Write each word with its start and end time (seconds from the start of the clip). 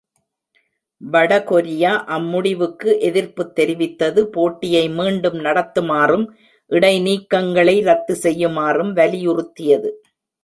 வட 0.97 1.43
கொரியா 1.43 2.05
அம்முடிவுக்கு 2.07 2.91
எதிர்ப்புத் 3.01 3.59
தெரிவித்தது, 3.59 4.21
போட்டியை 4.21 4.89
மீண்டும் 4.89 5.39
நடத்துமாறும், 5.39 6.25
இடை 6.65 7.01
நீக்கங்களை 7.01 7.83
ரத்து 7.83 8.15
செய்யுமாறும் 8.15 8.95
வலியுறுத்தியது. 8.95 9.91